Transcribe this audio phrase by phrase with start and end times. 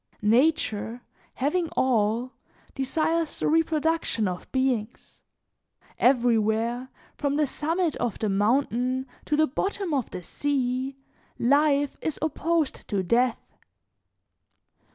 [0.23, 1.03] "Nature,
[1.35, 2.31] having all,
[2.73, 5.21] desires the reproduction of beings;
[5.99, 6.89] everywhere,
[7.19, 10.97] from the summit of the mountain to the bottom of the sea,
[11.37, 13.59] life is opposed to death.